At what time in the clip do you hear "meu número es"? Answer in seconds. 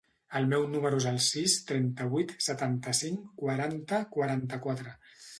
0.51-1.05